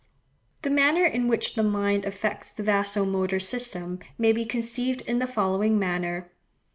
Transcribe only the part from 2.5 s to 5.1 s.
the vasomotor system may be conceived